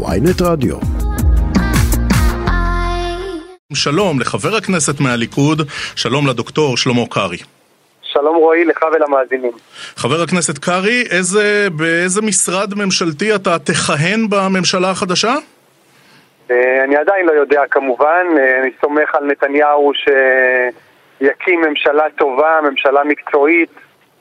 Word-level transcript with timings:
ויינט 0.00 0.42
רדיו. 0.42 0.76
שלום 3.74 4.20
לחבר 4.20 4.56
הכנסת 4.56 5.00
מהליכוד, 5.00 5.58
שלום 5.96 6.26
לדוקטור 6.26 6.76
שלמה 6.76 7.06
קרעי. 7.10 7.38
שלום 8.02 8.36
רועי, 8.36 8.64
לך 8.64 8.86
ולמאזינים. 8.92 9.52
חבר 9.96 10.22
הכנסת 10.22 10.58
קרעי, 10.58 11.04
איזה, 11.10 11.68
באיזה 11.76 12.22
משרד 12.22 12.74
ממשלתי 12.74 13.34
אתה 13.34 13.58
תכהן 13.58 14.28
בממשלה 14.30 14.90
החדשה? 14.90 15.34
אה, 16.50 16.84
אני 16.84 16.96
עדיין 16.96 17.26
לא 17.26 17.32
יודע 17.32 17.62
כמובן, 17.70 18.26
אה, 18.38 18.60
אני 18.62 18.70
סומך 18.80 19.14
על 19.14 19.24
נתניהו 19.24 19.92
שיקים 19.94 21.60
ממשלה 21.60 22.04
טובה, 22.18 22.60
ממשלה 22.70 23.04
מקצועית, 23.04 23.70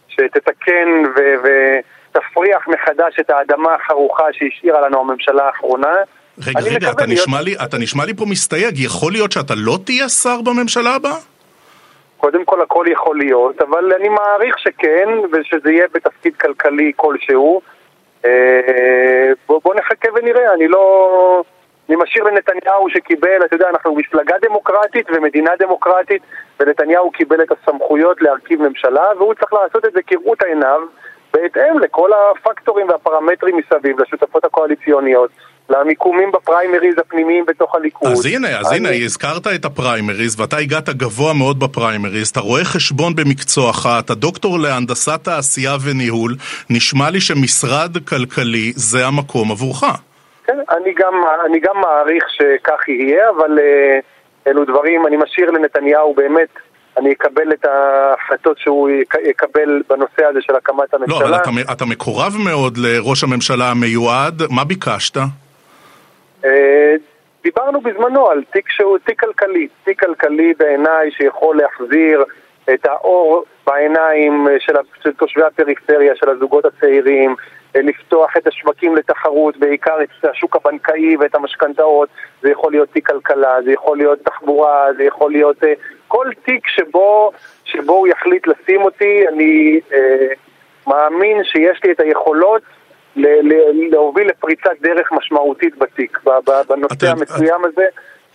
שתתקן 0.08 1.04
ו- 1.16 1.80
ותפריח 2.16 2.68
מחדש 2.68 3.20
את 3.20 3.30
האדמה 3.30 3.76
החרוכה 3.76 4.24
שהשאירה 4.32 4.82
לנו 4.82 5.00
הממשלה 5.00 5.44
האחרונה. 5.44 5.94
רגע, 6.48 6.60
רגע, 6.60 6.92
אתה 6.92 7.06
להיות- 7.06 7.20
נשמע, 7.28 7.42
לי, 7.42 7.56
אתה 7.66 7.78
נשמע 7.78 8.06
לי 8.06 8.14
פה 8.14 8.26
מסתייג, 8.26 8.80
יכול 8.80 9.12
להיות 9.12 9.32
שאתה 9.32 9.54
לא 9.58 9.78
תהיה 9.86 10.10
שר 10.10 10.42
בממשלה 10.42 10.96
הבאה? 10.96 11.18
קודם 12.18 12.46
כל 12.46 12.62
הכל 12.62 12.86
יכול 12.92 13.18
להיות, 13.18 13.62
אבל 13.62 13.94
אני 14.00 14.10
מעריך 14.10 14.60
שכן, 14.60 15.10
ושזה 15.32 15.72
יהיה 15.72 15.86
בתפקיד 15.94 16.36
כלכלי 16.36 16.92
כלשהו. 16.96 17.62
אה, 18.26 18.32
בוא, 19.48 19.60
בוא 19.64 19.76
נחכה 19.76 20.10
ונראה, 20.16 20.54
אני 20.54 20.68
לא... 20.68 21.44
אני 21.90 22.00
משאיר 22.04 22.24
לנתניהו 22.24 22.90
שקיבל, 22.90 23.46
אתה 23.46 23.56
יודע, 23.56 23.70
אנחנו 23.70 23.96
מפלגה 23.96 24.36
דמוקרטית 24.42 25.08
ומדינה 25.14 25.52
דמוקרטית, 25.60 26.22
ונתניהו 26.60 27.12
קיבל 27.12 27.42
את 27.42 27.52
הסמכויות 27.52 28.22
להרכיב 28.22 28.62
ממשלה, 28.62 29.04
והוא 29.18 29.34
צריך 29.34 29.54
לעשות 29.54 29.86
את 29.86 29.94
זה 29.94 30.00
כראות 30.08 30.44
עיניו, 30.44 30.80
בהתאם 31.34 31.80
לכל 31.80 32.10
הפקטורים 32.14 32.90
והפרמטרים 32.90 33.56
מסביב, 33.58 34.00
לשותפות 34.02 34.46
הקואליציוניות, 34.46 35.30
למיקומים 35.70 36.32
בפריימריז 36.32 36.98
הפנימיים 36.98 37.46
בתוך 37.46 37.76
הליכוד. 37.76 38.12
אז 38.12 38.26
הנה, 38.26 38.60
אז 38.60 38.72
הנה, 38.72 38.90
אני- 38.90 39.04
הזכרת 39.06 39.48
את 39.56 39.66
הפריימריז, 39.66 40.40
ואתה 40.40 40.58
הגעת 40.58 40.90
גבוה 40.90 41.34
מאוד 41.34 41.60
בפריימריז, 41.60 42.30
אתה 42.30 42.40
רואה 42.40 42.64
חשבון 42.64 43.16
במקצועך, 43.16 43.88
אתה 44.00 44.16
דוקטור 44.16 44.60
להנדסת 44.60 45.24
תעשייה 45.24 45.76
וניהול, 45.86 46.36
נשמע 46.70 47.10
לי 47.10 47.22
שמשרד 47.22 47.98
כלכלי 48.08 48.72
זה 48.76 49.06
המקום 49.08 49.52
עבורך. 49.52 49.84
כן, 50.46 50.58
אני 50.70 50.94
גם, 50.98 51.14
אני 51.46 51.60
גם 51.60 51.82
מעריך 51.82 52.24
שכך 52.30 52.88
יהיה, 52.90 53.30
אבל 53.30 53.60
אה, 53.60 54.00
אלו 54.48 54.66
דברים, 54.66 55.08
אני 55.08 55.18
משאיר 55.18 55.52
לנתניהו 55.52 56.14
באמת, 56.14 56.50
אני 56.98 57.12
אקבל 57.12 57.54
את 57.54 57.66
ההחלטות 57.66 58.58
שהוא 58.58 58.90
יק- 58.90 59.16
יקבל 59.30 59.82
בנושא 59.90 60.26
הזה 60.30 60.42
של 60.42 60.56
הקמת 60.56 60.94
לא, 60.94 60.98
הממשלה. 61.00 61.18
אבל 61.20 61.36
אתה, 61.36 61.72
אתה 61.72 61.86
מקורב 61.86 62.34
מאוד 62.46 62.78
לראש 62.78 63.24
הממשלה 63.24 63.72
המיועד, 63.72 64.42
מה 64.50 64.64
ביקשת? 64.64 65.18
אה, 66.46 66.94
דיברנו 67.44 67.82
בזמנו 67.82 68.28
על 68.30 68.44
תיק 68.54 68.70
שהוא 68.70 68.98
תיק 69.06 69.20
כלכלי, 69.20 69.68
תיק 69.84 70.00
כלכלי 70.00 70.54
בעיניי 70.60 71.12
שיכול 71.12 71.58
להחזיר 71.58 72.24
את 72.74 72.86
האור 72.86 73.44
בעיניים 73.68 74.48
של, 74.60 74.74
של 75.04 75.12
תושבי 75.14 75.44
הפריפריה, 75.44 76.16
של 76.16 76.30
הזוגות 76.30 76.66
הצעירים, 76.66 77.36
לפתוח 77.76 78.38
את 78.38 78.48
השווקים 78.48 78.96
לתחרות, 78.96 79.58
בעיקר 79.58 79.98
את 80.04 80.26
השוק 80.26 80.56
הבנקאי 80.56 81.18
ואת 81.18 81.36
המשכנתאות, 81.36 82.10
זה 82.42 82.52
יכול 82.52 82.72
להיות 82.72 82.90
תיק 82.90 83.08
כלכלה, 83.08 83.62
זה 83.66 83.72
יכול 83.72 83.98
להיות 83.98 84.20
תחבורה, 84.24 84.88
זה 84.98 85.04
יכול 85.04 85.32
להיות 85.32 85.64
אה, 85.64 85.74
כל 86.08 86.28
תיק 86.46 86.68
שבו, 86.68 87.32
שבו 87.66 87.94
הוא 87.94 88.08
יחליט 88.08 88.48
לשים 88.48 88.82
אותי, 88.82 89.28
אני 89.28 89.80
אה, 89.94 90.28
מאמין 90.88 91.44
שיש 91.44 91.84
לי 91.84 91.92
את 91.92 92.00
היכולות 92.00 92.62
להוביל 93.92 94.28
לפריצת 94.28 94.82
דרך 94.82 95.12
משמעותית 95.12 95.78
בתיק, 95.78 96.20
בנושא 96.68 97.12
המסוים 97.12 97.66
הזה, 97.66 97.86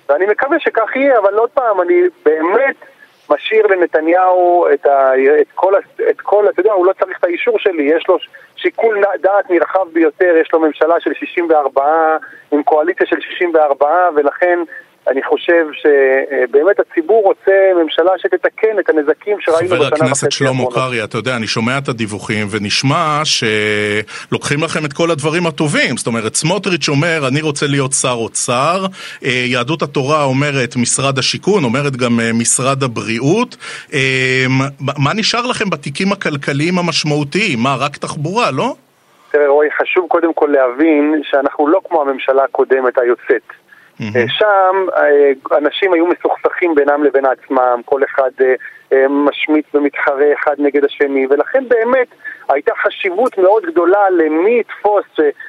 ואני 0.08 0.26
מקווה 0.26 0.60
שכך 0.60 0.96
יהיה, 0.96 1.18
אבל 1.18 1.34
עוד 1.34 1.50
פעם, 1.50 1.80
אני 1.80 2.00
באמת 2.24 2.76
משאיר 3.30 3.66
לנתניהו 3.66 4.66
את, 4.74 4.86
ה, 4.86 5.10
את, 5.40 5.46
כל, 5.54 5.72
את 6.10 6.20
כל, 6.20 6.48
אתה 6.48 6.60
יודע, 6.60 6.72
הוא 6.72 6.86
לא 6.86 6.92
צריך 6.92 7.18
את 7.18 7.24
האישור 7.24 7.58
שלי, 7.58 7.82
יש 7.82 8.08
לו 8.08 8.18
שיקול 8.56 9.02
דעת 9.20 9.50
נרחב 9.50 9.88
ביותר, 9.92 10.36
יש 10.40 10.52
לו 10.52 10.60
ממשלה 10.60 11.00
של 11.00 11.14
64, 11.14 12.16
עם 12.52 12.62
קואליציה 12.62 13.06
של 13.06 13.20
64, 13.20 14.08
ולכן 14.14 14.58
אני 15.08 15.22
חושב 15.22 15.66
שבאמת 15.72 16.80
הציבור 16.80 17.22
רוצה 17.24 17.52
ממשלה 17.82 18.10
שתתקן 18.18 18.78
את 18.80 18.88
הנזקים 18.88 19.36
שראינו 19.40 19.68
חבר 19.68 19.76
בשנה 19.76 19.88
וחצי 19.88 20.04
הכנסת 20.04 20.32
שלמה. 20.32 20.64
קרעי, 20.74 21.04
אתה 21.04 21.18
יודע, 21.18 21.36
אני 21.36 21.46
שומע 21.46 21.78
את 21.78 21.88
הדיווחים 21.88 22.46
ונשמע 22.50 23.22
שלוקחים 23.24 24.62
לכם 24.64 24.84
את 24.84 24.92
כל 24.92 25.10
הדברים 25.10 25.46
הטובים. 25.46 25.96
זאת 25.96 26.06
אומרת, 26.06 26.34
סמוטריץ' 26.34 26.88
אומר, 26.88 27.28
אני 27.28 27.40
רוצה 27.40 27.66
להיות 27.66 27.92
שר 27.92 28.16
אוצר, 28.16 28.86
אה, 29.24 29.30
יהדות 29.30 29.82
התורה 29.82 30.24
אומרת 30.24 30.76
משרד 30.76 31.18
השיכון, 31.18 31.64
אומרת 31.64 31.96
גם 31.96 32.20
אה, 32.20 32.30
משרד 32.34 32.82
הבריאות. 32.82 33.56
אה, 33.94 34.44
מה 34.80 35.10
נשאר 35.14 35.46
לכם 35.46 35.70
בתיקים 35.70 36.12
הכלכליים 36.12 36.78
המשמעותיים? 36.78 37.58
מה, 37.58 37.76
רק 37.80 37.96
תחבורה, 37.96 38.50
לא? 38.50 38.74
תראה 39.30 39.48
רועי, 39.48 39.68
חשוב 39.70 40.06
קודם 40.08 40.34
כל 40.34 40.48
להבין 40.52 41.20
שאנחנו 41.24 41.68
לא 41.68 41.80
כמו 41.88 42.02
הממשלה 42.02 42.44
הקודמת 42.44 42.98
היוצאת. 42.98 43.65
אה, 44.00 44.24
שם 44.28 44.86
אה, 44.96 45.58
אנשים 45.58 45.92
היו 45.92 46.06
מסוכסכים 46.06 46.74
בינם 46.74 47.04
לבין 47.04 47.24
עצמם, 47.26 47.80
כל 47.84 48.04
אחד 48.04 48.30
אה, 48.92 49.08
משמיץ 49.08 49.66
ומתחרה 49.74 50.32
אחד 50.32 50.54
נגד 50.58 50.84
השני, 50.84 51.26
ולכן 51.30 51.64
באמת 51.68 52.06
הייתה 52.48 52.72
חשיבות 52.82 53.38
מאוד 53.38 53.66
גדולה 53.66 54.10
למי 54.10 54.60
יתפוס, 54.60 55.04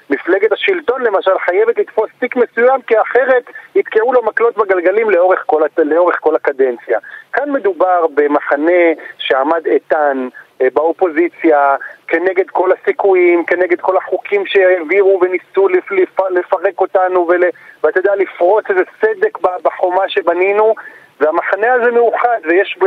מפלגת 0.09 0.51
השלטון 0.51 1.01
למשל 1.01 1.31
חייבת 1.45 1.77
לתפוס 1.77 2.09
תיק 2.19 2.35
מסוים, 2.35 2.81
כי 2.81 3.01
אחרת 3.01 3.43
יתקעו 3.75 4.13
לו 4.13 4.23
מקלות 4.23 4.57
בגלגלים 4.57 5.09
לאורך 5.09 5.43
כל, 5.45 5.61
לאורך 5.77 6.17
כל 6.19 6.35
הקדנציה. 6.35 6.99
כאן 7.37 7.51
מדובר 7.51 8.05
במחנה 8.15 8.81
שעמד 9.17 9.65
איתן, 9.67 10.27
אה, 10.61 10.67
באופוזיציה, 10.73 11.75
כנגד 12.07 12.49
כל 12.49 12.69
הסיכויים, 12.71 13.45
כנגד 13.45 13.81
כל 13.81 13.97
החוקים 13.97 14.45
שהעבירו 14.45 15.19
וניסו 15.21 15.67
לפ- 15.67 15.91
לפ- 15.91 16.31
לפרק 16.31 16.81
אותנו 16.81 17.27
ול, 17.29 17.43
ואתה 17.83 17.99
יודע, 17.99 18.15
לפרוץ 18.15 18.65
איזה 18.69 18.83
סדק 19.01 19.37
בחומה 19.63 20.09
שבנינו 20.09 20.75
והמחנה 21.19 21.73
הזה 21.73 21.91
מאוחד 21.91 22.37
ויש 22.43 22.79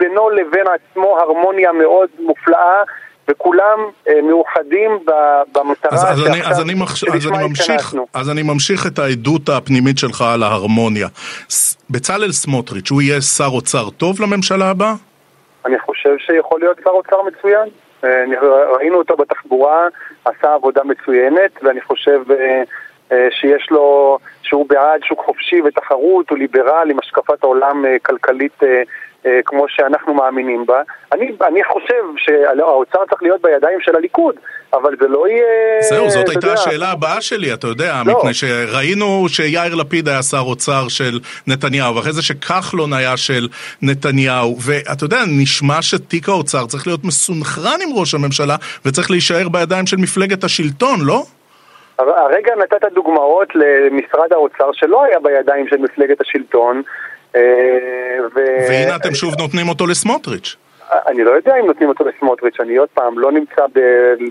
בינו 0.00 0.30
לבין 0.30 0.66
עצמו 0.66 1.18
הרמוניה 1.18 1.72
מאוד 1.72 2.08
מופלאה 2.18 2.82
וכולם 3.28 3.78
אה, 4.08 4.22
מאוחדים 4.22 4.90
במטרה 5.52 5.92
אז, 5.92 6.04
אז, 6.04 6.26
אני, 6.26 6.36
שעכשיו- 6.36 6.50
אז, 6.50 6.60
אני, 6.60 6.74
מחש... 6.74 7.04
אז, 7.04 7.12
שלשמה 7.12 7.36
אני 7.38 7.48
ממשיך, 7.48 7.70
התכנסנו. 7.70 8.06
אז 8.14 8.30
אני 8.30 8.42
ממשיך 8.42 8.86
את 8.86 8.98
העדות 8.98 9.48
הפנימית 9.48 9.98
שלך 9.98 10.24
על 10.34 10.42
ההרמוניה. 10.42 11.08
בצלאל 11.90 12.32
סמוטריץ', 12.32 12.90
הוא 12.90 13.02
יהיה 13.02 13.20
שר 13.20 13.48
אוצר 13.52 13.90
טוב 13.90 14.20
לממשלה 14.22 14.70
הבאה? 14.70 14.94
אני 15.66 15.78
חושב 15.78 16.16
שיכול 16.18 16.60
להיות 16.60 16.76
שר 16.84 16.90
אוצר 16.90 17.16
מצוין. 17.22 17.68
אה, 18.04 18.24
ראינו 18.76 18.98
אותו 18.98 19.16
בתחבורה, 19.16 19.86
עשה 20.24 20.54
עבודה 20.54 20.80
מצוינת, 20.84 21.50
ואני 21.62 21.80
חושב 21.80 22.20
אה, 23.12 23.28
שיש 23.30 23.68
לו, 23.70 24.18
שהוא 24.42 24.66
בעד 24.68 25.00
שוק 25.04 25.20
חופשי 25.24 25.60
ותחרות, 25.62 26.30
הוא 26.30 26.38
ליברל 26.38 26.88
עם 26.90 26.98
השקפת 26.98 27.42
עולם 27.42 27.84
כלכלית 28.02 28.62
כמו 29.44 29.64
שאנחנו 29.68 30.14
מאמינים 30.14 30.66
בה. 30.66 30.82
אני, 31.12 31.30
אני 31.46 31.64
חושב 31.64 32.02
שהאוצר 32.16 32.98
צריך 33.10 33.22
להיות 33.22 33.42
בידיים 33.42 33.78
של 33.80 33.96
הליכוד, 33.96 34.34
אבל 34.72 34.94
זה 35.00 35.08
לא 35.08 35.28
יהיה... 35.28 35.80
זהו, 35.80 36.10
זאת 36.10 36.28
הייתה 36.28 36.46
יודע, 36.46 36.60
השאלה 36.60 36.92
הבאה 36.92 37.20
שלי, 37.20 37.54
אתה 37.54 37.66
יודע, 37.66 38.02
לא. 38.06 38.18
מפני 38.18 38.34
שראינו 38.34 39.28
שיאיר 39.28 39.74
לפיד 39.74 40.08
היה 40.08 40.22
שר 40.22 40.42
אוצר 40.46 40.88
של 40.88 41.20
נתניהו, 41.46 41.96
ואחרי 41.96 42.12
זה 42.12 42.22
שכחלון 42.22 42.92
היה 42.92 43.16
של 43.16 43.48
נתניהו, 43.82 44.56
ואתה 44.66 45.04
יודע, 45.04 45.18
נשמע 45.42 45.82
שתיק 45.82 46.28
האוצר 46.28 46.66
צריך 46.66 46.86
להיות 46.86 47.04
מסונכרן 47.04 47.78
עם 47.82 47.98
ראש 47.98 48.14
הממשלה, 48.14 48.56
וצריך 48.86 49.10
להישאר 49.10 49.48
בידיים 49.48 49.86
של 49.86 49.96
מפלגת 49.96 50.44
השלטון, 50.44 50.98
לא? 51.02 51.22
הרגע 51.98 52.52
נתת 52.56 52.92
דוגמאות 52.94 53.48
למשרד 53.54 54.32
האוצר 54.32 54.70
שלא 54.72 55.04
היה 55.04 55.18
בידיים 55.18 55.68
של 55.68 55.76
מפלגת 55.76 56.20
השלטון. 56.20 56.82
אה, 57.36 57.40
ו... 58.34 58.40
והנה 58.68 58.96
אתם 58.96 59.14
שוב 59.14 59.34
נותנים 59.38 59.68
אותו 59.68 59.86
לסמוטריץ'. 59.86 60.56
אני 61.06 61.24
לא 61.24 61.30
יודע 61.30 61.56
אם 61.60 61.66
נותנים 61.66 61.88
אותו 61.88 62.04
לסמוטריץ', 62.04 62.60
אני 62.60 62.76
עוד 62.76 62.88
פעם 62.94 63.18
לא 63.18 63.32
נמצא 63.32 63.62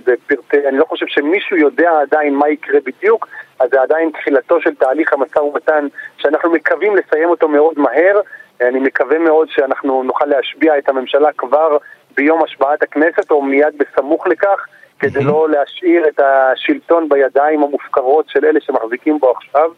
בפרטי, 0.06 0.68
אני 0.68 0.78
לא 0.78 0.86
חושב 0.86 1.06
שמישהו 1.08 1.58
יודע 1.58 1.92
עדיין 2.02 2.36
מה 2.36 2.50
יקרה 2.50 2.80
בדיוק, 2.86 3.28
אז 3.60 3.70
זה 3.72 3.82
עדיין 3.82 4.10
תחילתו 4.10 4.62
של 4.62 4.76
תהליך 4.76 5.14
המשא 5.14 5.40
ומתן 5.40 5.88
שאנחנו 6.18 6.52
מקווים 6.52 6.96
לסיים 6.96 7.30
אותו 7.30 7.48
מאוד 7.48 7.74
מהר, 7.80 8.20
אני 8.62 8.80
מקווה 8.80 9.20
מאוד 9.20 9.48
שאנחנו 9.50 10.04
נוכל 10.04 10.26
להשביע 10.26 10.78
את 10.78 10.90
הממשלה 10.90 11.30
כבר 11.38 11.78
ביום 12.18 12.44
השבעת 12.44 12.84
הכנסת 12.84 13.32
או 13.32 13.42
מיד 13.42 13.78
בסמוך 13.78 14.28
לכך, 14.28 14.66
כדי 15.00 15.24
לא 15.24 15.50
להשאיר 15.50 16.08
את 16.08 16.20
השלטון 16.20 17.10
בידיים 17.10 17.64
המופקרות 17.64 18.30
של 18.30 18.46
אלה 18.46 18.60
שמחזיקים 18.62 19.20
בו 19.20 19.32
עכשיו. 19.32 19.70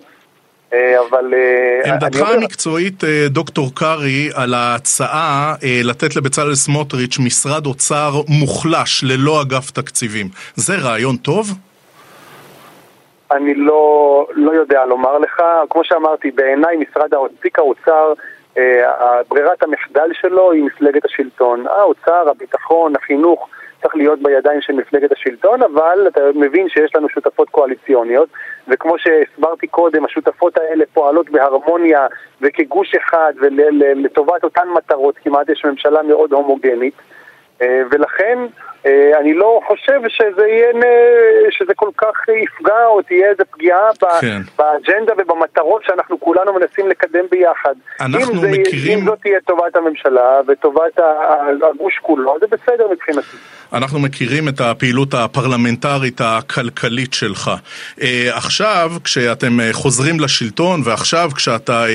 אה, 0.73 0.99
אבל... 1.09 1.33
אה, 1.33 1.91
עמדתך 1.93 2.19
אומר- 2.19 2.33
המקצועית, 2.33 3.03
אה, 3.03 3.25
דוקטור 3.29 3.75
קרעי, 3.75 4.29
על 4.35 4.53
ההצעה 4.53 5.55
לתת 5.83 6.15
לבצלאל 6.15 6.55
סמוטריץ' 6.55 7.19
משרד 7.19 7.65
אוצר 7.65 8.11
מוחלש 8.27 9.03
ללא 9.03 9.41
אגף 9.41 9.71
תקציבים, 9.71 10.27
זה 10.55 10.73
רעיון 10.75 11.17
טוב? 11.17 11.47
אני 13.31 13.55
לא, 13.55 14.27
לא 14.35 14.51
יודע 14.51 14.85
לומר 14.85 15.17
לך. 15.17 15.41
כמו 15.69 15.83
שאמרתי, 15.83 16.31
בעיניי 16.31 16.77
משרד 16.77 17.09
תיק 17.41 17.59
האוצר, 17.59 18.13
ברירת 19.29 19.63
המחדל 19.63 20.09
שלו 20.21 20.51
היא 20.51 20.63
מפלגת 20.63 21.05
השלטון. 21.05 21.65
האוצר, 21.67 22.29
הביטחון, 22.29 22.93
החינוך, 22.95 23.49
צריך 23.81 23.95
להיות 23.95 24.19
בידיים 24.21 24.61
של 24.61 24.73
מפלגת 24.73 25.11
השלטון, 25.11 25.63
אבל 25.63 26.07
אתה 26.07 26.21
מבין 26.35 26.69
שיש 26.69 26.95
לנו 26.95 27.09
שותפות 27.09 27.49
קואליציוניות, 27.49 28.29
וכמו 28.67 28.93
שהסברתי 28.97 29.67
קודם, 29.67 30.05
השותפות 30.05 30.57
האלה 30.57 30.85
פועלות 30.93 31.29
בהרמוניה 31.29 32.07
וכגוש 32.41 32.95
אחד 32.95 33.33
ולטובת 33.41 34.43
אותן 34.43 34.67
מטרות, 34.77 35.17
כמעט 35.17 35.49
יש 35.49 35.65
ממשלה 35.65 36.03
מאוד 36.03 36.33
הומוגנית, 36.33 36.93
אה, 37.61 37.81
ולכן 37.91 38.37
אני 39.19 39.33
לא 39.33 39.59
חושב 39.67 39.99
שזה 40.07 40.47
יהיה, 40.47 40.71
שזה 41.51 41.73
כל 41.75 41.89
כך 41.97 42.15
יפגע 42.43 42.85
או 42.85 43.01
תהיה 43.01 43.29
איזה 43.29 43.43
פגיעה 43.45 43.89
כן. 44.21 44.41
באג'נדה 44.57 45.13
ובמטרות 45.17 45.83
שאנחנו 45.83 46.19
כולנו 46.19 46.53
מנסים 46.53 46.89
לקדם 46.89 47.25
ביחד. 47.31 47.75
אנחנו 47.99 48.33
אם 48.33 48.39
זה, 48.39 48.47
מכירים... 48.47 48.99
אם 48.99 49.05
זאת 49.05 49.19
תהיה 49.21 49.39
טובת 49.45 49.75
הממשלה 49.75 50.41
וטובת 50.47 50.99
הגוש 51.69 51.99
כולו, 52.01 52.37
זה 52.39 52.45
בסדר 52.47 52.87
מבחינתי. 52.91 53.37
אנחנו 53.73 53.99
מכירים 53.99 54.47
את 54.47 54.61
הפעילות 54.61 55.13
הפרלמנטרית 55.13 56.21
הכלכלית 56.21 57.13
שלך. 57.13 57.51
אה, 58.01 58.29
עכשיו, 58.33 58.91
כשאתם 59.03 59.59
אה, 59.59 59.69
חוזרים 59.73 60.19
לשלטון, 60.19 60.81
ועכשיו 60.85 61.29
כשאתה 61.35 61.85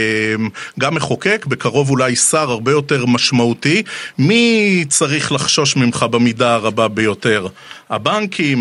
גם 0.81 0.95
מחוקק, 0.95 1.47
בקרוב 1.47 1.91
אולי 1.91 2.17
שר 2.17 2.51
הרבה 2.51 2.71
יותר 2.71 3.07
משמעותי, 3.07 3.83
מי 4.19 4.85
צריך 4.89 5.33
לחשוש 5.33 5.77
ממך 5.77 6.07
במידה 6.11 6.55
הרבה 6.55 6.72
ביותר? 6.75 7.47
הבנקים, 7.91 8.59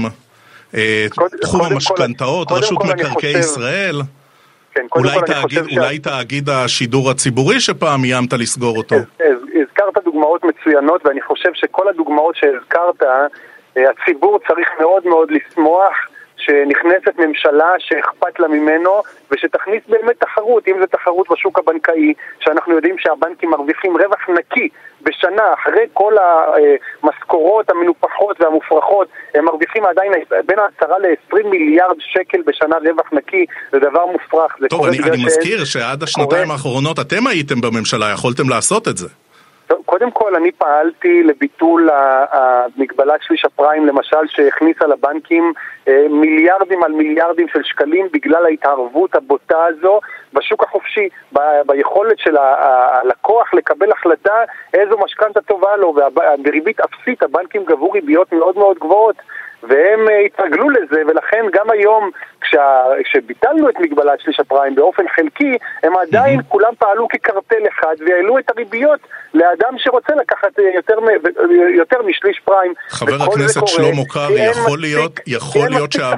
אה, 0.76 1.06
תחום 1.42 1.62
המשכנתאות, 1.62 2.52
רשות 2.52 2.84
מקרקעי 2.84 3.40
ישראל? 3.40 4.02
כן, 4.74 4.86
אולי, 4.96 5.18
תאגיד, 5.26 5.78
אולי 5.78 5.96
ש... 5.96 6.00
תאגיד 6.00 6.50
השידור 6.50 7.10
הציבורי 7.10 7.60
שפעם 7.60 8.04
איימת 8.04 8.34
לסגור 8.34 8.78
אותו. 8.78 8.96
הזכרת 9.62 10.04
דוגמאות 10.04 10.44
מצוינות 10.44 11.06
ואני 11.06 11.22
חושב 11.22 11.50
שכל 11.54 11.90
הדוגמאות 11.90 12.36
שהזכרת, 12.36 13.04
אה, 13.04 13.84
הציבור 13.90 14.40
צריך 14.48 14.68
מאוד 14.80 15.04
מאוד 15.06 15.32
לשמוח 15.32 15.94
שנכנסת 16.42 17.20
ממשלה 17.20 17.70
שאכפת 17.80 18.40
לה 18.40 18.48
ממנו 18.48 19.02
ושתכניס 19.32 19.84
באמת 19.88 20.20
תחרות, 20.20 20.68
אם 20.68 20.76
זה 20.80 20.88
תחרות 20.88 21.28
בשוק 21.32 21.60
הבנקאי, 21.60 22.14
שאנחנו 22.40 22.76
יודעים 22.76 22.96
שהבנקים 22.98 23.50
מרוויחים 23.50 23.98
רווח 23.98 24.30
נקי 24.30 24.70
בשנה, 25.02 25.54
אחרי 25.54 25.86
כל 25.94 26.14
המשכורות 27.04 27.70
המנופחות 27.70 28.42
והמופרכות, 28.42 29.08
הם 29.36 29.46
מרוויחים 29.46 29.86
עדיין 29.86 30.12
בין 30.46 30.60
10 30.78 30.98
ל-20 30.98 31.48
מיליארד 31.48 31.96
שקל 32.00 32.42
בשנה 32.46 32.76
רווח 32.78 33.14
נקי, 33.14 33.46
זה 33.72 33.80
דבר 33.80 34.06
מופרך. 34.06 34.56
טוב, 34.70 34.86
אני, 34.86 35.00
אני 35.00 35.26
מזכיר 35.26 35.66
שעד 35.66 36.04
השנתיים 36.04 36.44
קורה... 36.44 36.54
האחרונות 36.54 37.00
אתם 37.00 37.28
הייתם 37.28 37.62
בממשלה, 37.62 38.12
יכולתם 38.14 38.50
לעשות 38.50 38.88
את 38.88 38.98
זה. 38.98 39.08
קודם 39.86 40.12
כל, 40.12 40.36
אני 40.36 40.52
פעלתי 40.52 41.24
לביטול 41.24 41.90
המגבלת 42.32 43.24
שליש 43.24 43.46
הפריים, 43.46 43.86
למשל, 43.86 44.28
שהכניסה 44.28 44.88
לבנקים 44.88 45.54
אה, 45.88 46.06
מיליארדים 46.10 46.84
על 46.84 46.92
מיליארדים 46.92 47.48
של 47.48 47.64
שקלים 47.64 48.08
בגלל 48.14 48.46
ההתערבות 48.46 49.16
הבוטה 49.16 49.66
הזו 49.66 50.00
בשוק 50.34 50.64
החופשי, 50.64 51.10
ביכולת 51.66 52.20
של 52.20 52.38
הלקוח 52.38 53.54
לקבל 53.54 53.92
החלטה 53.92 54.44
איזו 54.74 54.98
משכנתה 54.98 55.42
טובה 55.42 55.76
לו, 55.76 55.88
ובריבית 55.88 56.80
אפסית 56.80 57.24
הבנקים 57.24 57.66
גבו 57.66 57.92
ריביות 57.92 58.32
מאוד 58.32 58.58
מאוד 58.58 58.78
גבוהות. 58.78 59.16
והם 59.64 60.00
אה, 60.10 60.26
התרגלו 60.26 60.70
לזה, 60.70 61.02
ולכן 61.08 61.46
גם 61.54 61.66
היום, 61.72 62.12
כשביטלנו 63.04 63.70
את 63.70 63.76
מגבלת 63.80 64.20
שליש 64.20 64.40
הפריים 64.40 64.76
באופן 64.76 65.04
חלקי, 65.16 65.58
הם 65.84 65.94
עדיין 65.98 66.40
mm-hmm. 66.40 66.44
כולם 66.48 66.74
פעלו 66.80 67.08
כקרטל 67.08 67.64
אחד 67.70 67.96
והעלו 68.08 68.40
את 68.40 68.50
הריביות 68.50 69.00
לאדם 69.34 69.76
שרוצה 69.78 70.14
לקחת 70.16 70.60
אה, 70.60 70.64
יותר, 70.76 70.96
יותר 71.78 72.02
משליש 72.02 72.42
פריים. 72.46 72.74
חבר 72.90 73.24
הכנסת 73.24 73.68
שלמה 73.68 74.06
קרעי, 74.10 74.50
יכול 74.50 74.80
להיות, 74.80 75.20
יכול 75.28 75.70
להיות 75.70 75.92
שה... 75.92 76.12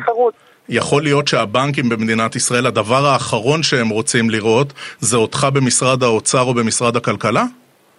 יכול 0.69 1.03
להיות 1.03 1.27
שהבנקים 1.27 1.89
במדינת 1.89 2.35
ישראל, 2.35 2.65
הדבר 2.65 3.05
האחרון 3.05 3.63
שהם 3.63 3.89
רוצים 3.89 4.29
לראות 4.29 4.73
זה 4.99 5.17
אותך 5.17 5.47
במשרד 5.53 6.03
האוצר 6.03 6.41
או 6.41 6.53
במשרד 6.53 6.95
הכלכלה? 6.95 7.43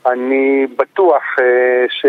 אני 0.06 0.66
בטוח, 0.78 1.22
אה, 1.40 1.84
ש... 1.88 2.06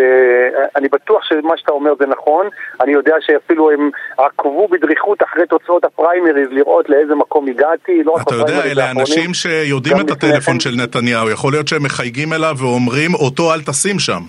אני 0.76 0.88
בטוח 0.88 1.24
שמה 1.24 1.58
שאתה 1.58 1.72
אומר 1.72 1.94
זה 2.00 2.06
נכון, 2.06 2.50
אני 2.82 2.92
יודע 2.92 3.16
שאפילו 3.20 3.72
הם 3.72 3.90
עקבו 4.18 4.68
בדריכות 4.68 5.24
אחרי 5.24 5.48
תוצאות 5.48 5.86
הפריימריז 5.86 6.48
לראות 6.52 6.90
לאיזה 6.90 7.16
מקום 7.16 7.48
הגעתי, 7.48 8.04
לא 8.04 8.16
אתה 8.22 8.36
יודע, 8.36 8.64
אלה 8.72 8.92
אנשים 8.92 9.34
שיודעים 9.34 9.98
את 10.00 10.12
הטלפון 10.12 10.60
של 10.60 10.72
נתניהו, 10.84 11.30
יכול 11.30 11.54
להיות 11.54 11.68
שהם 11.68 11.84
מחייגים 11.84 12.34
אליו 12.34 12.56
ואומרים 12.60 13.14
אותו 13.14 13.54
אל 13.54 13.62
תשים 13.62 14.00
שם. 14.00 14.22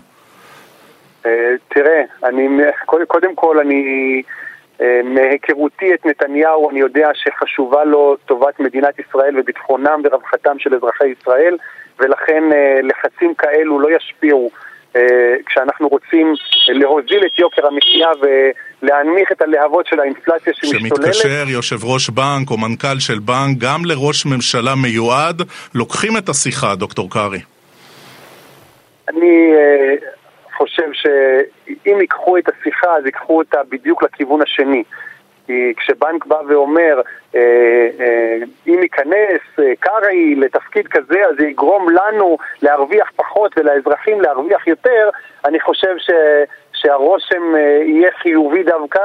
אה, 1.26 1.30
תראה, 1.68 2.02
אני, 2.24 2.48
קודם 3.06 3.34
כל 3.34 3.60
אני... 3.60 3.82
אה, 4.80 5.00
מהיכרותי 5.04 5.94
את 5.94 6.06
נתניהו 6.06 6.70
אני 6.70 6.80
יודע 6.80 7.08
שחשובה 7.14 7.84
לו 7.84 8.16
טובת 8.26 8.60
מדינת 8.60 8.98
ישראל 8.98 9.40
וביטחונם 9.40 10.00
ורווחתם 10.04 10.58
של 10.58 10.74
אזרחי 10.74 11.08
ישראל 11.20 11.56
ולכן 12.00 12.42
אה, 12.52 12.80
לחצים 12.82 13.34
כאלו 13.34 13.80
לא 13.80 13.88
ישפיעו 13.96 14.50
אה, 14.96 15.02
כשאנחנו 15.46 15.88
רוצים 15.88 16.34
להוזיל 16.68 17.22
את 17.26 17.38
יוקר 17.38 17.66
המחיה 17.66 18.08
ולהנמיך 18.82 19.32
את 19.32 19.42
הלהבות 19.42 19.86
של 19.86 20.00
האינפלציה 20.00 20.52
שמשתוללת. 20.54 21.14
שמתקשר 21.14 21.44
יושב 21.48 21.84
ראש 21.84 22.10
בנק 22.10 22.50
או 22.50 22.56
מנכ"ל 22.56 22.98
של 22.98 23.18
בנק 23.18 23.58
גם 23.58 23.84
לראש 23.84 24.26
ממשלה 24.26 24.74
מיועד, 24.82 25.42
לוקחים 25.74 26.16
את 26.16 26.28
השיחה, 26.28 26.74
דוקטור 26.74 27.10
קרעי. 27.10 27.40
אני 29.08 29.52
חושב 30.56 30.92
שאם 30.92 31.96
ייקחו 32.00 32.38
את 32.38 32.44
השיחה, 32.48 32.96
אז 32.98 33.04
ייקחו 33.04 33.38
אותה 33.38 33.58
בדיוק 33.70 34.02
לכיוון 34.02 34.42
השני. 34.42 34.82
כי 35.46 35.72
כשבנק 35.76 36.26
בא 36.26 36.40
ואומר, 36.48 37.00
אה, 37.34 37.40
אה, 38.00 38.38
אם 38.66 38.82
ייכנס 38.82 39.40
אה, 39.58 39.72
קרעי 39.80 40.34
לתפקיד 40.34 40.88
כזה, 40.88 41.20
אז 41.30 41.36
זה 41.38 41.46
יגרום 41.46 41.88
לנו 41.88 42.38
להרוויח 42.62 43.12
פחות 43.16 43.52
ולאזרחים 43.58 44.20
להרוויח 44.20 44.66
יותר, 44.66 45.10
אני 45.44 45.60
חושב 45.60 45.94
ש, 45.98 46.10
שהרושם 46.72 47.54
אה, 47.54 47.60
יהיה 47.84 48.10
חיובי 48.22 48.62
דווקא, 48.62 49.00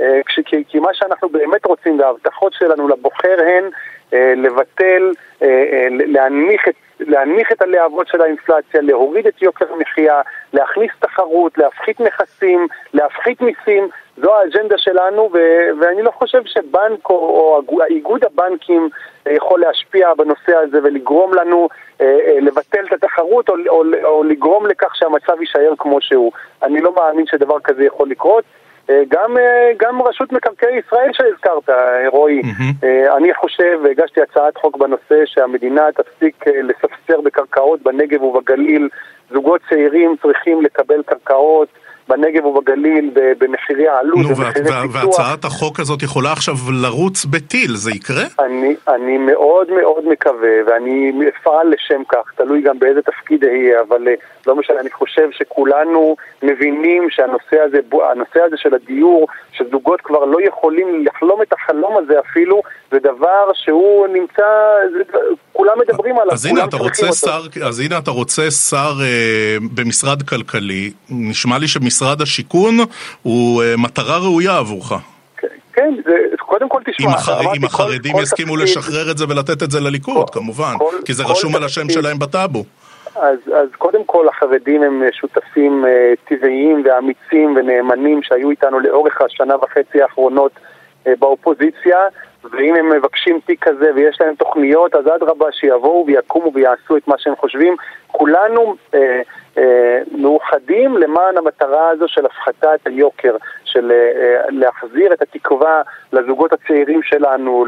אה, 0.00 0.20
כש, 0.26 0.40
כי, 0.44 0.64
כי 0.68 0.78
מה 0.78 0.94
שאנחנו 0.94 1.28
באמת 1.28 1.66
רוצים 1.66 2.00
וההבטחות 2.00 2.52
שלנו 2.52 2.88
לבוחר 2.88 3.36
הן 3.46 3.64
לבטל, 4.36 5.12
להנמיך 6.06 6.68
את 6.68 6.74
להנמיך 7.00 7.52
את 7.52 7.62
הלהבות 7.62 8.08
של 8.08 8.20
האינפלציה, 8.20 8.80
להוריד 8.80 9.26
את 9.26 9.42
יוקר 9.42 9.72
המחיה, 9.72 10.20
להכניס 10.52 10.90
תחרות, 11.00 11.58
להפחית 11.58 12.00
נכסים, 12.00 12.66
להפחית 12.94 13.40
מיסים, 13.40 13.88
זו 14.16 14.34
האג'נדה 14.34 14.78
שלנו, 14.78 15.30
ו- 15.32 15.80
ואני 15.80 16.02
לא 16.02 16.10
חושב 16.10 16.42
שבנק 16.44 17.10
או, 17.10 17.62
או 17.68 17.82
איגוד 17.84 18.24
הבנקים 18.24 18.88
יכול 19.30 19.60
להשפיע 19.60 20.14
בנושא 20.14 20.56
הזה 20.56 20.78
ולגרום 20.82 21.34
לנו 21.34 21.68
אה, 22.00 22.06
אה, 22.06 22.40
לבטל 22.40 22.84
את 22.86 22.92
התחרות 22.92 23.48
או, 23.48 23.54
או, 23.68 23.82
או 24.04 24.24
לגרום 24.24 24.66
לכך 24.66 24.96
שהמצב 24.96 25.40
יישאר 25.40 25.72
כמו 25.78 26.00
שהוא. 26.00 26.32
אני 26.62 26.80
לא 26.80 26.94
מאמין 26.96 27.26
שדבר 27.26 27.60
כזה 27.60 27.84
יכול 27.84 28.08
לקרות. 28.08 28.44
אה, 28.90 29.02
גם, 29.08 29.38
אה, 29.38 29.72
גם 29.76 30.02
רשות 30.02 30.32
מקרקעי 30.32 30.78
ישראל 30.78 31.10
שהזכרת, 31.12 31.70
אה, 31.70 32.08
רועי, 32.08 32.40
mm-hmm. 32.40 32.86
אני 33.16 33.34
חושב, 33.34 33.80
והגשתי 33.84 34.20
הצעת 34.22 34.56
חוק 34.56 34.76
בנושא 34.76 35.26
שהמדינה 35.26 35.92
תפסיק 35.92 36.44
לספסר 36.46 37.20
בקרקעות 37.20 37.82
בנגב 37.82 38.22
ובגליל. 38.22 38.88
זוגות 39.30 39.60
צעירים 39.68 40.16
צריכים 40.22 40.62
לקבל 40.62 41.02
קרקעות 41.02 41.68
בנגב 42.08 42.44
ובגליל 42.44 43.10
במחירי 43.14 43.88
העלות 43.88 44.18
ובמחירי 44.26 44.64
פיתוח. 44.64 45.04
והצעת 45.04 45.44
החוק 45.44 45.80
הזאת 45.80 46.02
יכולה 46.02 46.32
עכשיו 46.32 46.54
לרוץ 46.82 47.24
בטיל, 47.24 47.70
זה 47.74 47.90
יקרה? 47.90 48.24
אני, 48.38 48.74
אני 48.88 49.18
מאוד 49.18 49.70
מאוד 49.70 50.08
מקווה, 50.08 50.56
ואני 50.66 51.12
אפעל 51.28 51.68
לשם 51.68 52.02
כך, 52.08 52.32
תלוי 52.34 52.60
גם 52.62 52.78
באיזה 52.78 53.02
תפקיד 53.02 53.44
אהיה, 53.44 53.80
אבל 53.80 54.08
אה, 54.08 54.14
לא 54.46 54.56
משנה, 54.56 54.80
אני 54.80 54.90
חושב 54.90 55.28
שכולנו 55.30 56.16
מבינים 56.42 57.10
שהנושא 57.10 57.60
הזה, 57.66 57.78
הנושא 58.10 58.40
הזה 58.46 58.56
של 58.56 58.74
הדיור, 58.74 59.28
שזוגות 59.52 60.00
כבר 60.00 60.24
לא 60.24 60.38
יכולים 60.42 61.04
לחלום 61.06 61.42
את 61.42 61.52
החלום 61.52 61.96
הזה 61.96 62.20
אפילו, 62.20 62.62
זה 62.90 62.98
דבר 62.98 63.50
שהוא 63.54 64.06
נמצא, 64.06 64.44
זה, 64.92 65.18
כולם 65.56 65.78
מדברים 65.78 66.18
עליו, 66.18 66.32
אז 66.32 66.46
הנה 66.46 66.64
אתה 66.64 66.76
רוצה 66.76 67.12
שר, 67.12 67.42
אז 67.66 67.80
הנה 67.80 67.98
אתה 67.98 68.10
רוצה 68.10 68.50
שר 68.50 68.92
אה, 69.02 69.56
במשרד 69.74 70.22
כלכלי, 70.22 70.90
נשמע 71.10 71.58
לי 71.58 71.68
שמשרד 71.68 72.22
השיכון 72.22 72.74
הוא 73.22 73.62
אה, 73.62 73.74
מטרה 73.78 74.18
ראויה 74.18 74.58
עבורך. 74.58 74.92
כן, 75.72 75.94
זה, 76.04 76.12
קודם 76.38 76.68
כל 76.68 76.80
תשמע, 76.86 77.10
אם, 77.10 77.14
הח... 77.14 77.28
אם 77.56 77.64
החרדים 77.64 78.12
כל, 78.12 78.22
יסכימו 78.22 78.54
כל 78.54 78.62
לשחרר 78.62 79.10
את 79.10 79.18
זה 79.18 79.24
ולתת 79.28 79.62
את 79.62 79.70
זה 79.70 79.80
לליכוד, 79.80 80.30
כל, 80.30 80.40
כמובן, 80.40 80.74
כל, 80.78 80.96
כי 81.04 81.12
זה 81.12 81.22
רשום 81.24 81.56
על 81.56 81.64
השם 81.64 81.88
שלהם 81.88 82.18
בטאבו. 82.18 82.64
אז, 83.16 83.38
אז 83.54 83.68
קודם 83.78 84.04
כל 84.04 84.28
החרדים 84.28 84.82
הם 84.82 85.02
שותפים 85.12 85.84
uh, 85.84 85.88
טבעיים 86.28 86.82
ואמיצים 86.84 87.56
ונאמנים 87.56 88.22
שהיו 88.22 88.50
איתנו 88.50 88.80
לאורך 88.80 89.20
השנה 89.20 89.54
וחצי 89.56 90.02
האחרונות 90.02 90.52
uh, 90.54 91.08
באופוזיציה 91.18 91.98
ואם 92.50 92.74
הם 92.74 92.92
מבקשים 92.92 93.40
תיק 93.46 93.64
כזה 93.64 93.90
ויש 93.94 94.20
להם 94.20 94.34
תוכניות, 94.34 94.94
אז 94.94 95.06
אדרבה 95.06 95.46
שיבואו 95.52 96.04
ויקומו 96.06 96.52
ויעשו 96.54 96.96
את 96.96 97.08
מה 97.08 97.14
שהם 97.18 97.36
חושבים. 97.36 97.76
כולנו 98.06 98.74
אה, 98.94 99.20
אה, 99.58 99.98
מאוחדים 100.18 100.96
למען 100.96 101.36
המטרה 101.36 101.88
הזו 101.88 102.04
של 102.08 102.26
הפחתת 102.26 102.80
היוקר, 102.86 103.36
של 103.74 103.90
אה, 103.90 103.96
אה, 103.96 104.50
להחזיר 104.50 105.12
את 105.12 105.22
התקווה 105.22 105.82
לזוגות 106.12 106.52
הצעירים 106.52 107.00
שלנו, 107.02 107.64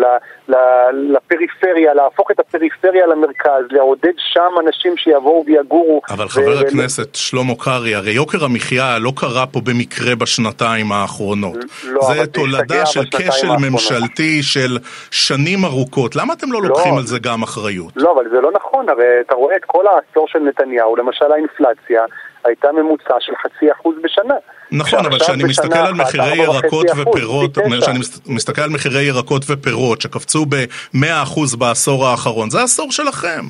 לפריפריה, 0.92 1.94
להפוך 1.94 2.30
את 2.30 2.40
הפריפריה 2.40 3.06
למרכז, 3.06 3.64
לעודד 3.70 4.12
שם 4.16 4.50
אנשים 4.66 4.96
שיבואו 4.96 5.44
ויגורו. 5.46 6.00
אבל 6.10 6.28
חבר 6.28 6.56
ו- 6.56 6.66
הכנסת 6.66 7.14
שלמה 7.14 7.52
קרעי, 7.58 7.94
הרי 7.94 8.10
יוקר 8.10 8.44
המחיה 8.44 8.98
לא 8.98 9.12
קרה 9.16 9.46
פה 9.46 9.60
במקרה 9.60 10.16
בשנתיים 10.16 10.92
האחרונות. 10.92 11.56
לא, 11.84 12.00
זה 12.02 12.26
תולדה 12.26 12.86
של 12.86 13.04
כשל 13.10 13.48
ממשלתי 13.70 14.42
של 14.42 14.78
שנים 15.10 15.64
ארוכות. 15.64 16.16
למה 16.16 16.32
אתם 16.32 16.52
לא, 16.52 16.62
לא 16.62 16.68
לוקחים 16.68 16.96
על 16.96 17.02
זה 17.02 17.18
גם 17.18 17.42
אחריות? 17.42 17.92
לא, 17.96 18.12
אבל 18.12 18.30
זה 18.30 18.40
לא 18.40 18.50
נכון, 18.52 18.88
הרי 18.88 19.06
אתה 19.20 19.34
רואה 19.34 19.56
את 19.56 19.64
כל 19.66 19.84
העשור 19.86 20.28
של 20.28 20.38
נתניהו, 20.38 20.96
למשל 20.96 21.32
האינפלציה. 21.32 22.04
הייתה 22.44 22.72
ממוצע 22.72 23.14
של 23.20 23.32
חצי 23.42 23.72
אחוז 23.72 23.96
בשנה. 24.02 24.34
נכון, 24.72 25.06
אבל 25.06 25.18
כשאני 25.18 25.44
מסתכל 25.44 25.78
על 25.78 25.94
מחירי 25.94 26.36
ירקות 26.36 26.86
ופירות, 26.96 27.58
כשאני 27.80 27.98
מסתכל 28.26 28.62
על 28.62 28.70
מחירי 28.70 29.02
ירקות 29.02 29.42
ופירות 29.50 30.00
שקפצו 30.00 30.46
ב-100% 30.46 31.56
בעשור 31.58 32.06
האחרון, 32.06 32.50
זה 32.50 32.60
העשור 32.60 32.92
שלכם. 32.92 33.40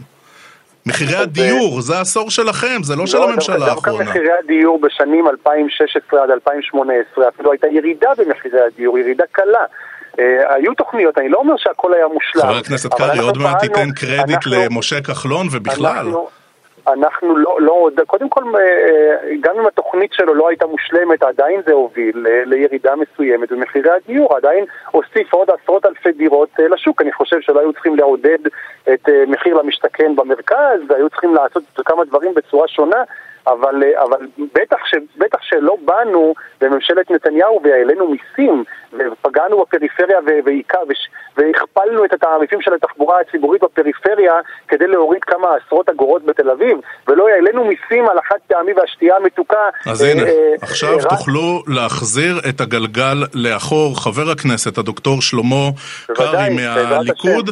מחירי 0.86 1.16
הדיור, 1.16 1.80
זה 1.80 1.98
העשור 1.98 2.30
שלכם, 2.30 2.82
זה 2.82 2.96
לא 2.96 3.06
של 3.06 3.18
לא, 3.18 3.30
הממשלה 3.30 3.54
האחרונה. 3.54 3.74
דווקא 3.74 3.90
מחירי 3.90 4.32
הדיור 4.44 4.80
בשנים 4.80 5.28
2016 5.28 6.22
עד 6.22 6.30
2018, 6.30 7.28
אפילו 7.28 7.52
הייתה 7.52 7.66
ירידה 7.66 8.10
במחירי 8.18 8.60
הדיור, 8.60 8.98
ירידה 8.98 9.24
קלה. 9.32 9.64
אה, 10.18 10.54
היו 10.54 10.74
תוכניות, 10.74 11.18
אני 11.18 11.28
לא 11.28 11.38
אומר 11.38 11.54
שהכל 11.56 11.94
היה 11.94 12.06
מושלם. 12.06 12.42
חבר 12.42 12.56
הכנסת 12.56 12.94
קרעי, 12.94 13.18
עוד 13.18 13.38
מעט 13.38 13.60
תיתן 13.60 13.92
קרדיט 13.92 14.46
למשה 14.46 15.00
כחלון 15.00 15.46
ובכלל. 15.52 15.86
אנחנו 15.86 16.28
לא, 17.22 17.58
לא, 17.60 17.88
קודם 18.06 18.28
כל, 18.28 18.42
אה, 18.54 18.60
אה, 18.60 19.34
גם 19.40 19.58
אם 19.58 19.66
התוכנית 19.66 20.12
שלו 20.12 20.34
לא 20.34 20.48
הייתה 20.48 20.66
מושלמת, 20.66 21.22
עדיין 21.22 21.60
זה 21.66 21.72
הוביל 21.72 22.26
לירידה 22.44 22.94
מסוימת 22.96 23.52
במחירי 23.52 23.90
הדיור, 23.90 24.36
עדיין 24.36 24.64
הוסיף 24.90 25.32
עוד 25.32 25.48
עשרות 25.50 25.86
אלפי 25.86 26.12
דירות 26.12 26.48
אה, 26.60 26.68
לשוק. 26.68 27.02
אני 27.02 27.12
חושב 27.12 27.40
שלא 27.40 27.60
היו 27.60 27.72
צריכים 27.72 27.96
לעודד 27.96 28.38
את 28.92 29.08
מחיר 29.26 29.54
למשתכן 29.54 30.16
במרכז, 30.16 30.80
והיו 30.88 31.10
צריכים 31.10 31.34
לעשות 31.34 31.62
כמה 31.84 32.04
דברים 32.04 32.34
בצורה 32.34 32.68
שונה. 32.68 33.02
אבל, 33.46 33.82
אבל 33.98 34.26
בטח, 34.54 34.76
ש, 34.86 34.94
בטח 35.18 35.38
שלא 35.42 35.76
באנו 35.84 36.34
בממשלת 36.60 37.10
נתניהו 37.10 37.60
והעלינו 37.64 38.08
מיסים 38.08 38.64
ופגענו 38.92 39.62
בפריפריה 39.62 40.18
והכפלנו 41.36 42.04
את 42.04 42.12
התעריפים 42.12 42.60
של 42.62 42.74
התחבורה 42.74 43.20
הציבורית 43.20 43.62
בפריפריה 43.62 44.32
כדי 44.68 44.86
להוריד 44.86 45.24
כמה 45.24 45.48
עשרות 45.56 45.88
אגורות 45.88 46.24
בתל 46.24 46.50
אביב 46.50 46.78
ולא 47.08 47.28
העלינו 47.28 47.64
מיסים 47.64 48.08
על 48.08 48.18
החד 48.18 48.36
פעמי 48.46 48.72
והשתייה 48.72 49.16
המתוקה. 49.16 49.68
אז 49.86 50.02
הנה, 50.02 50.22
אה, 50.22 50.28
אה 50.28 50.54
עכשיו 50.62 50.98
אה, 50.98 51.08
תוכלו 51.08 51.62
להחזיר 51.66 52.40
את 52.48 52.60
הגלגל 52.60 53.16
לאחור. 53.34 54.00
חבר 54.00 54.30
הכנסת 54.30 54.78
הדוקטור 54.78 55.22
שלמה 55.22 55.70
קרעי 56.14 56.56
מהליכוד. 56.56 57.50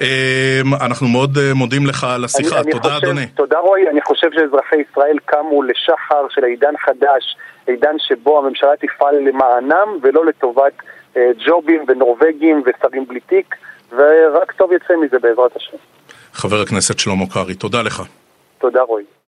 אמ, 0.00 0.74
אנחנו 0.74 1.08
מאוד 1.08 1.38
אה, 1.38 1.54
מודים 1.54 1.86
לך 1.86 2.04
על 2.04 2.24
השיחה, 2.24 2.60
אני, 2.60 2.72
תודה 2.72 2.88
אני 2.88 2.94
חושב, 2.94 3.06
אדוני. 3.06 3.26
תודה 3.26 3.58
רועי, 3.58 3.88
אני 3.88 4.00
חושב 4.02 4.28
שאזרחי 4.32 4.76
ישראל 4.76 5.16
קמו 5.24 5.62
לשחר 5.62 6.26
של 6.30 6.44
עידן 6.44 6.74
חדש, 6.84 7.36
עידן 7.66 7.96
שבו 7.98 8.38
הממשלה 8.38 8.70
תפעל 8.80 9.14
למענם 9.18 9.88
ולא 10.02 10.26
לטובת 10.26 10.72
אה, 11.16 11.30
ג'ובים 11.46 11.84
ונורבגים 11.88 12.62
ושרים 12.66 13.06
בלי 13.06 13.20
תיק, 13.20 13.54
ורק 13.92 14.52
טוב 14.52 14.72
יצא 14.72 14.94
מזה 15.04 15.18
בעזרת 15.18 15.56
השם. 15.56 15.76
חבר 16.32 16.60
הכנסת 16.60 16.98
שלמה 16.98 17.24
קרעי, 17.32 17.54
תודה 17.54 17.82
לך. 17.82 18.02
תודה 18.58 18.82
רועי. 18.82 19.19